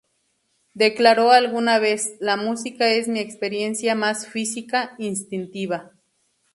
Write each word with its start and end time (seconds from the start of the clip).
Declaró 0.73 1.29
alguna 1.29 1.77
vez: 1.77 2.15
"La 2.19 2.35
música 2.35 2.89
es 2.89 3.07
mi 3.07 3.19
experiencia 3.19 3.93
más 3.93 4.25
física, 4.25 4.95
instintiva. 4.97 5.91